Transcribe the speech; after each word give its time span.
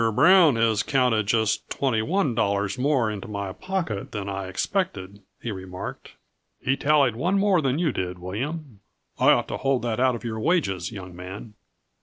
Brown 0.15 0.55
has 0.55 0.81
counted 0.81 1.27
just 1.27 1.69
twenty 1.69 2.01
one 2.01 2.33
dollars 2.33 2.75
more 2.75 3.11
into 3.11 3.27
my 3.27 3.53
pocket 3.53 4.11
than 4.13 4.27
I 4.27 4.47
expected," 4.47 5.21
he 5.39 5.51
remarked. 5.51 6.13
"He 6.59 6.75
tallied 6.75 7.15
one 7.15 7.37
more 7.37 7.61
than 7.61 7.77
you 7.77 7.91
did, 7.91 8.17
William. 8.17 8.79
I 9.19 9.27
ought 9.29 9.47
to 9.49 9.57
hold 9.57 9.83
that 9.83 9.99
out 9.99 10.15
of 10.15 10.23
your 10.23 10.39
wages, 10.39 10.91
young 10.91 11.15
man." 11.15 11.53